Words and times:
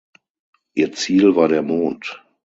Ihr 0.73 0.93
Ziel 0.93 1.35
war 1.35 1.47
der 1.47 1.61
Mond. 1.61 2.23